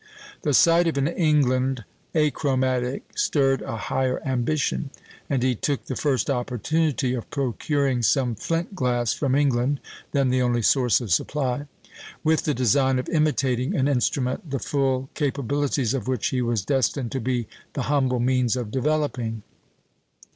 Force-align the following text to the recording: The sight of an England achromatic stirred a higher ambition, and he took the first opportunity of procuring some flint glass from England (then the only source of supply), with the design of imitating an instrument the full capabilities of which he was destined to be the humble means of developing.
The 0.41 0.55
sight 0.55 0.87
of 0.87 0.97
an 0.97 1.07
England 1.07 1.83
achromatic 2.15 3.03
stirred 3.13 3.61
a 3.61 3.77
higher 3.77 4.19
ambition, 4.25 4.89
and 5.29 5.43
he 5.43 5.53
took 5.53 5.85
the 5.85 5.95
first 5.95 6.27
opportunity 6.27 7.13
of 7.13 7.29
procuring 7.29 8.01
some 8.01 8.33
flint 8.33 8.73
glass 8.73 9.13
from 9.13 9.35
England 9.35 9.79
(then 10.11 10.29
the 10.29 10.41
only 10.41 10.63
source 10.63 11.01
of 11.01 11.11
supply), 11.11 11.67
with 12.23 12.45
the 12.45 12.55
design 12.55 12.97
of 12.97 13.09
imitating 13.09 13.75
an 13.75 13.87
instrument 13.87 14.49
the 14.49 14.57
full 14.57 15.09
capabilities 15.13 15.93
of 15.93 16.07
which 16.07 16.29
he 16.29 16.41
was 16.41 16.65
destined 16.65 17.11
to 17.11 17.19
be 17.21 17.47
the 17.73 17.83
humble 17.83 18.19
means 18.19 18.55
of 18.55 18.71
developing. 18.71 19.43